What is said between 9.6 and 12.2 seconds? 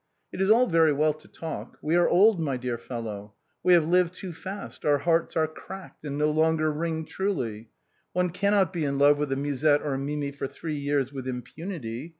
or a Mimi for three years with impunity.